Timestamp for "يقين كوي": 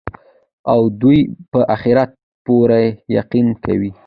3.17-3.91